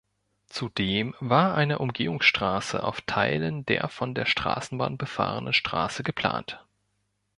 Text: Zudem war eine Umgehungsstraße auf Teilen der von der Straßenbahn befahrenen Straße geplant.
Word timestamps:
Zudem 0.47 1.13
war 1.19 1.53
eine 1.53 1.77
Umgehungsstraße 1.77 2.81
auf 2.81 3.01
Teilen 3.01 3.67
der 3.67 3.87
von 3.87 4.15
der 4.15 4.25
Straßenbahn 4.25 4.97
befahrenen 4.97 5.53
Straße 5.53 6.01
geplant. 6.01 6.65